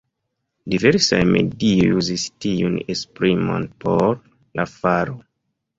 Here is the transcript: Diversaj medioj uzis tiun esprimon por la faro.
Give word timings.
Diversaj 0.73 1.19
medioj 1.35 1.91
uzis 1.99 2.25
tiun 2.47 2.81
esprimon 2.97 3.71
por 3.87 4.13
la 4.21 4.69
faro. 4.77 5.21